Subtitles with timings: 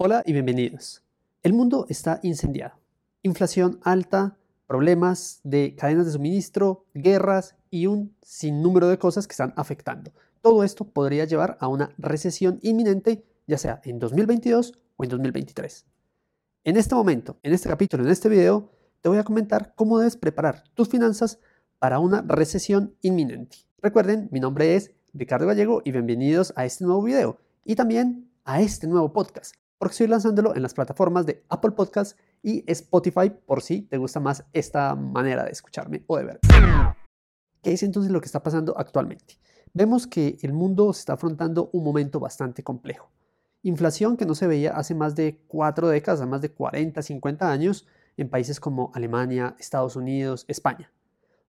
[0.00, 1.02] Hola y bienvenidos.
[1.42, 2.78] El mundo está incendiado.
[3.22, 9.52] Inflación alta, problemas de cadenas de suministro, guerras y un sinnúmero de cosas que están
[9.56, 10.12] afectando.
[10.40, 15.84] Todo esto podría llevar a una recesión inminente, ya sea en 2022 o en 2023.
[16.62, 18.70] En este momento, en este capítulo, en este video,
[19.00, 21.40] te voy a comentar cómo debes preparar tus finanzas
[21.80, 23.56] para una recesión inminente.
[23.82, 28.60] Recuerden, mi nombre es Ricardo Gallego y bienvenidos a este nuevo video y también a
[28.60, 33.62] este nuevo podcast porque estoy lanzándolo en las plataformas de Apple Podcasts y Spotify por
[33.62, 36.40] si te gusta más esta manera de escucharme o de verme.
[37.62, 39.38] ¿Qué es entonces lo que está pasando actualmente?
[39.72, 43.10] Vemos que el mundo se está afrontando un momento bastante complejo.
[43.62, 47.86] Inflación que no se veía hace más de cuatro décadas, más de 40, 50 años,
[48.16, 50.92] en países como Alemania, Estados Unidos, España.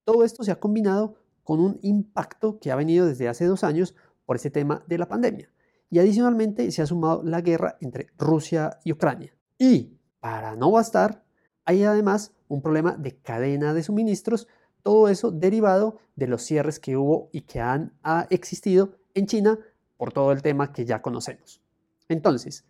[0.04, 3.96] Todo esto se ha combinado con un impacto que ha venido desde hace dos años
[4.26, 5.50] por ese tema de la pandemia.
[5.90, 9.34] Y adicionalmente se ha sumado la guerra entre Rusia y Ucrania.
[9.58, 11.24] Y, para no bastar,
[11.66, 14.48] hay además un problema de cadena de suministros,
[14.84, 19.60] todo eso derivado de los cierres que hubo y que han ha existido en China
[19.98, 21.62] por todo el tema que ya conocemos.
[22.08, 22.66] Entonces,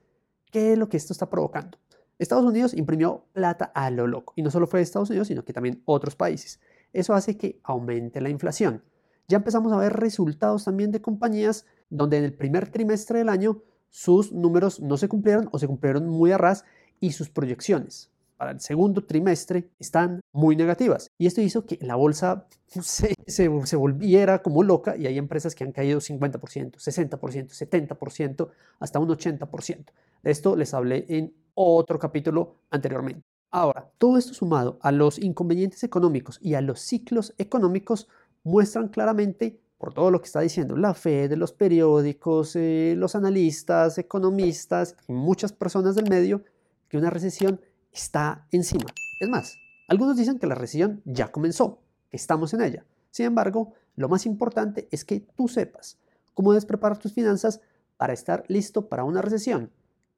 [0.51, 1.77] ¿qué es lo que esto está provocando?
[2.17, 5.53] Estados Unidos imprimió plata a lo loco, y no solo fue Estados Unidos, sino que
[5.53, 6.59] también otros países.
[6.93, 8.83] Eso hace que aumente la inflación.
[9.27, 13.63] Ya empezamos a ver resultados también de compañías donde en el primer trimestre del año
[13.89, 16.65] sus números no se cumplieron o se cumplieron muy a ras
[16.99, 21.11] y sus proyecciones para el segundo trimestre están muy negativas.
[21.17, 25.71] Y esto hizo que la bolsa se, volviera como loca y hay empresas que han
[25.71, 29.85] caído 50%, 60%, 70%, hasta un 80%.
[30.23, 33.23] De esto les hablé en otro capítulo anteriormente.
[33.49, 38.07] Ahora, todo esto sumado a los inconvenientes económicos y a los ciclos económicos
[38.43, 43.15] muestran claramente por todo lo que está diciendo la fe de los periódicos, eh, los
[43.15, 46.43] analistas, economistas y muchas personas del medio,
[46.89, 47.61] que una recesión
[47.91, 48.85] está encima.
[49.19, 49.55] Es más,
[49.87, 52.85] algunos dicen que la recesión ya comenzó, que estamos en ella.
[53.11, 55.99] Sin embargo, lo más importante es que tú sepas
[56.33, 57.61] cómo debes preparar tus finanzas
[57.97, 59.71] para estar listo para una recesión,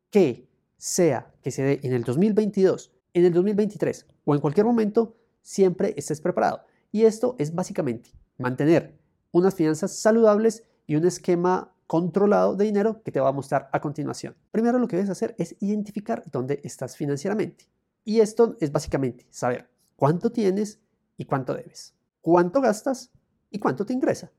[0.09, 5.15] que sea que se dé en el 2022, en el 2023 o en cualquier momento,
[5.41, 6.63] siempre estés preparado.
[6.91, 8.97] Y esto es básicamente mantener
[9.31, 13.81] unas finanzas saludables y un esquema controlado de dinero que te va a mostrar a
[13.81, 14.35] continuación.
[14.51, 17.67] Primero lo que debes hacer es identificar dónde estás financieramente.
[18.05, 20.79] Y esto es básicamente saber cuánto tienes
[21.17, 23.11] y cuánto debes, cuánto gastas
[23.49, 24.31] y cuánto te ingresa.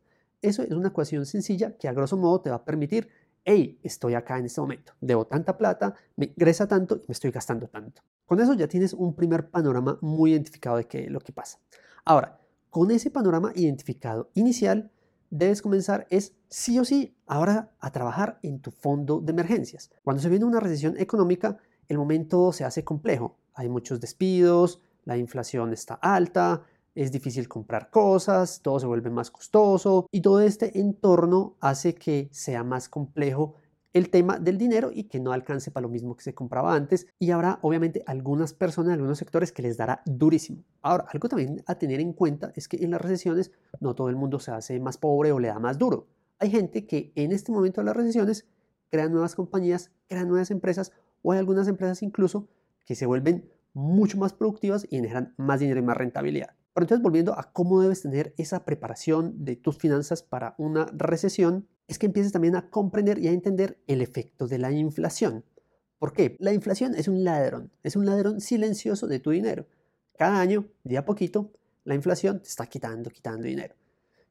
[0.43, 3.09] Eso es una ecuación sencilla que a grosso modo te va a permitir,
[3.45, 7.31] hey, estoy acá en este momento, debo tanta plata, me ingresa tanto y me estoy
[7.31, 8.03] gastando tanto.
[8.27, 11.59] Con eso ya tienes un primer panorama muy identificado de lo que pasa.
[12.05, 14.91] Ahora, con ese panorama identificado inicial,
[15.31, 19.91] debes comenzar es sí o sí ahora a trabajar en tu fondo de emergencias.
[20.03, 23.37] Cuando se viene una recesión económica, el momento se hace complejo.
[23.55, 26.63] Hay muchos despidos, la inflación está alta,
[26.95, 32.29] es difícil comprar cosas, todo se vuelve más costoso y todo este entorno hace que
[32.33, 33.55] sea más complejo
[33.93, 37.07] el tema del dinero y que no alcance para lo mismo que se compraba antes.
[37.19, 40.65] Y habrá obviamente algunas personas, algunos sectores que les dará durísimo.
[40.83, 44.17] Ahora, algo también a tener en cuenta es que en las recesiones no todo el
[44.17, 46.07] mundo se hace más pobre o le da más duro.
[46.39, 48.47] Hay gente que en este momento de las recesiones
[48.91, 52.49] crean nuevas compañías, crean nuevas empresas o hay algunas empresas incluso
[52.87, 56.51] que se vuelven mucho más productivas y generan más dinero y más rentabilidad.
[56.73, 61.67] Pero entonces volviendo a cómo debes tener esa preparación de tus finanzas para una recesión,
[61.91, 65.45] es que empieces también a comprender y a entender el efecto de la inflación.
[65.99, 66.37] ¿Por qué?
[66.39, 69.67] La inflación es un ladrón, es un ladrón silencioso de tu dinero.
[70.17, 71.51] Cada año, día a poquito,
[71.83, 73.75] la inflación te está quitando, quitando dinero.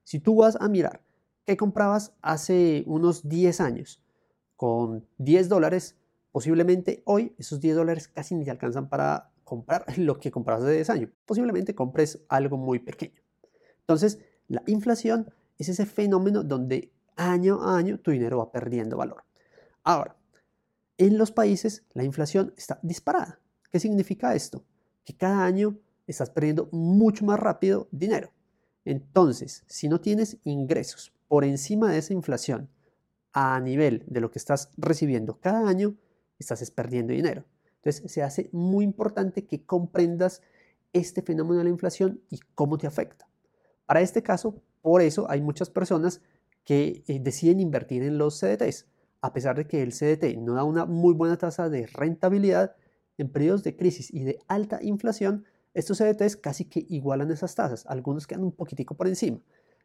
[0.06, 1.02] Si tú vas a mirar
[1.46, 4.02] qué comprabas hace unos 10 años
[4.56, 5.98] con 10 dólares,
[6.32, 10.76] posiblemente hoy esos 10 dólares casi ni te alcanzan para comprar lo que comprabas hace
[10.76, 11.10] 10 años.
[11.26, 13.22] Posiblemente compres algo muy pequeño.
[13.82, 19.24] Entonces, la inflación es ese fenómeno donde año a año tu dinero va perdiendo valor.
[19.84, 20.16] Ahora,
[20.98, 23.40] en los países la inflación está disparada.
[23.72, 24.64] ¿Qué significa esto?
[25.04, 25.78] Que cada año
[26.08, 28.32] estás perdiendo mucho más rápido dinero.
[28.86, 32.70] Entonces, si no tienes ingresos por encima de esa inflación
[33.34, 35.96] a nivel de lo que estás recibiendo cada año,
[36.40, 37.46] estás perdiendo dinero.
[37.76, 40.42] Entonces, se hace muy importante que comprendas
[40.94, 43.28] este fenómeno de la inflación y cómo te afecta.
[43.86, 46.22] Para este caso, por eso hay muchas personas
[46.64, 48.88] que eh, deciden invertir en los CDTs.
[49.22, 52.76] A pesar de que el CDT no da una muy buena tasa de rentabilidad,
[53.18, 57.86] en periodos de crisis y de alta inflación, estos CDTs casi que igualan esas tasas,
[57.88, 59.40] algunos quedan un poquitico por encima.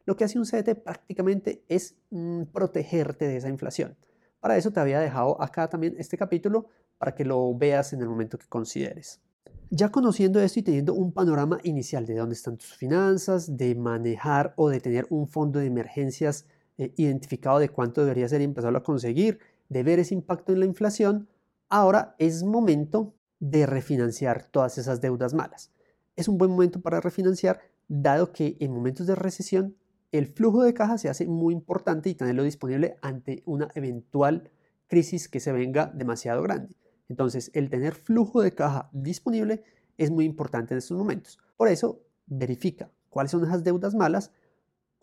[0.05, 3.97] Lo que hace un CDT prácticamente es mm, protegerte de esa inflación.
[4.39, 6.67] Para eso te había dejado acá también este capítulo
[6.97, 9.19] para que lo veas en el momento que consideres.
[9.71, 14.53] Ya conociendo esto y teniendo un panorama inicial de dónde están tus finanzas, de manejar
[14.57, 16.45] o de tener un fondo de emergencias
[16.77, 19.39] eh, identificado de cuánto debería ser y empezarlo a conseguir,
[19.69, 21.27] de ver ese impacto en la inflación,
[21.69, 25.71] ahora es momento de refinanciar todas esas deudas malas.
[26.15, 29.75] Es un buen momento para refinanciar, dado que en momentos de recesión
[30.11, 34.49] el flujo de caja se hace muy importante y tenerlo disponible ante una eventual
[34.87, 36.75] crisis que se venga demasiado grande.
[37.09, 39.63] Entonces, el tener flujo de caja disponible
[39.97, 41.37] es muy importante en estos momentos.
[41.57, 44.31] Por eso, verifica cuáles son esas deudas malas,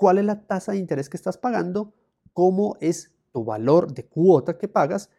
[0.03, 1.95] cuál es la tasa de interés que estás pagando,
[2.33, 5.11] cómo es tu valor de cuota que pagas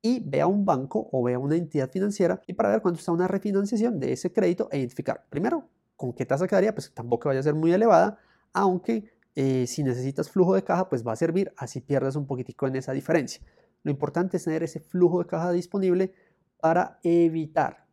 [0.00, 2.98] y ve a un banco o ve a una entidad financiera y para ver cuánto
[2.98, 7.28] está una refinanciación de ese crédito e identificar primero con qué tasa quedaría, pues tampoco
[7.28, 8.18] vaya a ser muy elevada,
[8.54, 12.66] aunque eh, si necesitas flujo de caja, pues va a servir así pierdas un poquitico
[12.66, 13.42] en esa diferencia.
[13.82, 16.14] Lo importante es tener ese flujo de caja disponible
[16.58, 17.84] para evitar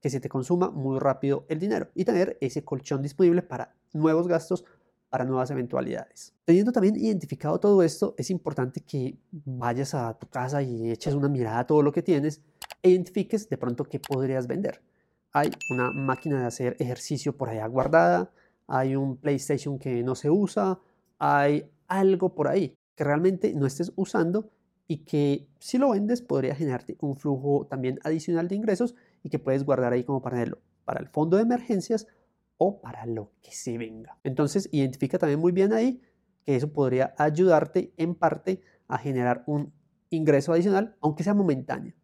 [0.00, 4.26] que se te consuma muy rápido el dinero y tener ese colchón disponible para nuevos
[4.26, 4.64] gastos,
[5.16, 6.34] para nuevas eventualidades.
[6.44, 11.30] Teniendo también identificado todo esto, es importante que vayas a tu casa y eches una
[11.30, 12.42] mirada a todo lo que tienes
[12.82, 14.82] e identifiques de pronto qué podrías vender.
[15.32, 18.30] Hay una máquina de hacer ejercicio por allá guardada,
[18.66, 20.80] hay un PlayStation que no se usa,
[21.18, 24.50] hay algo por ahí que realmente no estés usando
[24.86, 29.38] y que si lo vendes podría generarte un flujo también adicional de ingresos y que
[29.38, 32.06] puedes guardar ahí como para el, para el fondo de emergencias
[32.58, 34.18] o para lo que se venga.
[34.24, 36.00] Entonces identifica también muy bien ahí
[36.44, 39.72] que eso podría ayudarte en parte a generar un
[40.10, 41.94] ingreso adicional, aunque sea momentáneo,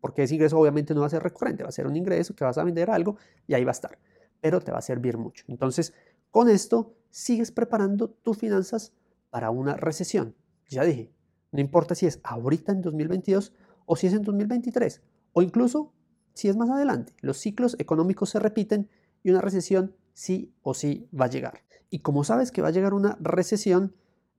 [0.00, 2.44] porque ese ingreso obviamente no va a ser recurrente, va a ser un ingreso que
[2.44, 3.16] vas a vender algo
[3.46, 3.98] y ahí va a estar,
[4.40, 5.44] pero te va a servir mucho.
[5.48, 5.94] Entonces,
[6.30, 8.92] con esto sigues preparando tus finanzas
[9.30, 10.34] para una recesión.
[10.68, 11.12] Ya dije,
[11.52, 13.52] no importa si es ahorita en 2022
[13.86, 15.00] o si es en 2023
[15.32, 15.92] o incluso
[16.34, 17.14] si es más adelante.
[17.20, 18.90] Los ciclos económicos se repiten
[19.26, 21.64] y una recesión sí o sí va a llegar.
[21.90, 23.92] Y como sabes que va a llegar una recesión,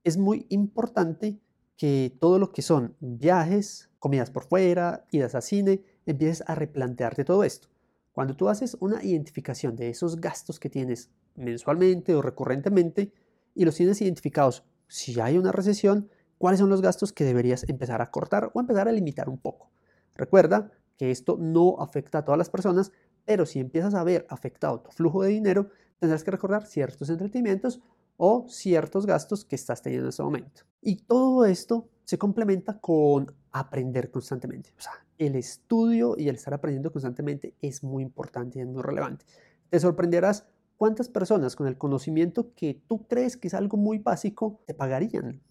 [0.05, 1.41] es muy importante
[1.75, 7.25] que todo lo que son viajes, comidas por fuera, idas a cine, empieces a replantearte
[7.25, 7.67] todo esto.
[8.13, 13.11] Cuando tú haces una identificación de esos gastos que tienes mensualmente o recurrentemente
[13.53, 18.01] y los tienes identificados, si hay una recesión, cuáles son los gastos que deberías empezar
[18.01, 19.69] a cortar o empezar a limitar un poco.
[20.15, 22.93] Recuerda que esto no afecta a todas las personas,
[23.27, 25.69] pero si empiezas a ver afectado tu flujo de dinero,
[25.99, 27.81] tendrás que recordar ciertos entretenimientos
[28.15, 30.61] o ciertos gastos que estás teniendo en ese momento.
[30.81, 34.73] Y todo esto se complementa con aprender constantemente.
[34.77, 38.81] O sea, el estudio y el estar aprendiendo constantemente es muy importante y es muy
[38.81, 39.25] relevante.
[39.69, 40.45] Te sorprenderás
[40.77, 45.41] cuántas personas con el conocimiento que tú crees que es algo muy básico te pagarían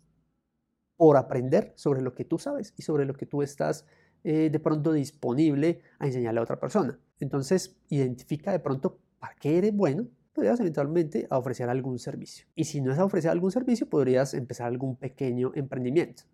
[0.96, 3.84] por aprender sobre lo que tú sabes y sobre lo que tú estás
[4.24, 6.98] eh, de pronto disponible a enseñarle a otra persona.
[7.20, 12.46] Entonces, identifica de pronto para qué eres bueno, podrías eventualmente ofrecer algún servicio.
[12.54, 16.24] Y si no es a ofrecer algún servicio, podrías empezar algún pequeño emprendimiento.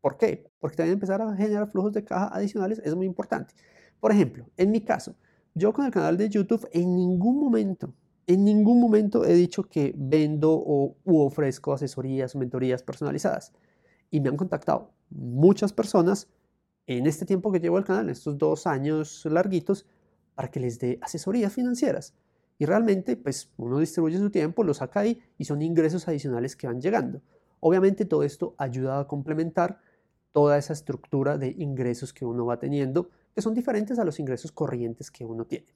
[0.00, 0.50] ¿Por qué?
[0.60, 3.54] Porque también empezar a generar flujos de caja adicionales es muy importante.
[4.00, 5.14] Por ejemplo, en mi caso,
[5.54, 7.94] yo con el canal de YouTube en ningún momento,
[8.26, 13.52] en ningún momento he dicho que vendo o u ofrezco asesorías o mentorías personalizadas
[14.10, 16.28] y me han contactado muchas personas
[16.86, 19.86] en este tiempo que llevo el canal, en estos dos años larguitos,
[20.34, 22.14] para que les dé asesorías financieras.
[22.58, 26.66] Y realmente, pues uno distribuye su tiempo, lo saca ahí y son ingresos adicionales que
[26.66, 27.22] van llegando.
[27.60, 29.80] Obviamente todo esto ayuda a complementar
[30.32, 34.52] toda esa estructura de ingresos que uno va teniendo, que son diferentes a los ingresos
[34.52, 35.66] corrientes que uno tiene.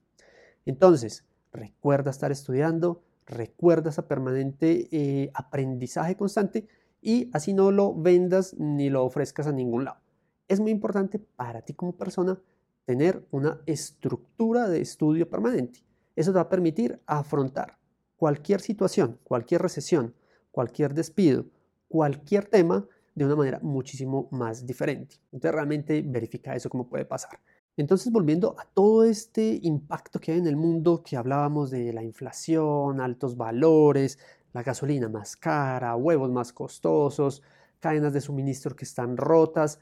[0.64, 6.66] Entonces, recuerda estar estudiando, recuerda esa permanente eh, aprendizaje constante
[7.00, 10.05] y así no lo vendas ni lo ofrezcas a ningún lado.
[10.48, 12.40] Es muy importante para ti como persona
[12.84, 15.80] tener una estructura de estudio permanente.
[16.14, 17.78] Eso te va a permitir afrontar
[18.16, 20.14] cualquier situación, cualquier recesión,
[20.52, 21.46] cualquier despido,
[21.88, 25.16] cualquier tema de una manera muchísimo más diferente.
[25.32, 27.40] Entonces realmente verifica eso cómo puede pasar.
[27.76, 32.02] Entonces volviendo a todo este impacto que hay en el mundo que hablábamos de la
[32.02, 34.18] inflación, altos valores,
[34.52, 37.42] la gasolina más cara, huevos más costosos,
[37.80, 39.78] cadenas de suministro que están rotas,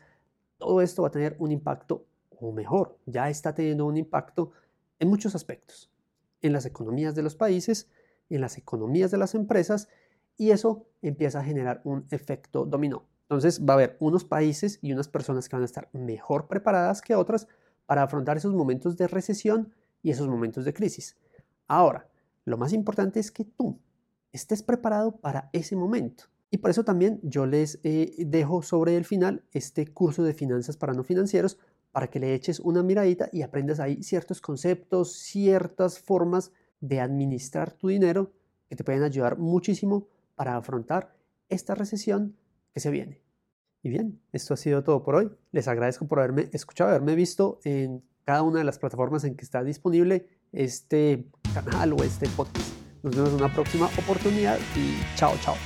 [0.64, 2.06] todo esto va a tener un impacto,
[2.40, 4.52] o mejor, ya está teniendo un impacto
[4.98, 5.90] en muchos aspectos,
[6.40, 7.90] en las economías de los países,
[8.30, 9.88] en las economías de las empresas,
[10.38, 13.04] y eso empieza a generar un efecto dominó.
[13.24, 17.02] Entonces va a haber unos países y unas personas que van a estar mejor preparadas
[17.02, 17.46] que otras
[17.84, 21.14] para afrontar esos momentos de recesión y esos momentos de crisis.
[21.68, 22.08] Ahora,
[22.46, 23.78] lo más importante es que tú
[24.32, 26.24] estés preparado para ese momento.
[26.54, 30.76] Y por eso también yo les eh, dejo sobre el final este curso de finanzas
[30.76, 31.58] para no financieros
[31.90, 37.72] para que le eches una miradita y aprendas ahí ciertos conceptos, ciertas formas de administrar
[37.72, 38.30] tu dinero
[38.68, 40.06] que te pueden ayudar muchísimo
[40.36, 41.16] para afrontar
[41.48, 42.36] esta recesión
[42.72, 43.20] que se viene.
[43.82, 45.32] Y bien, esto ha sido todo por hoy.
[45.50, 49.44] Les agradezco por haberme escuchado, haberme visto en cada una de las plataformas en que
[49.44, 52.72] está disponible este canal o este podcast.
[53.02, 55.56] Nos vemos en una próxima oportunidad y chao, chao.